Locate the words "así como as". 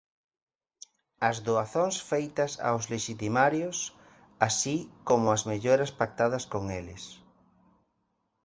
4.47-5.43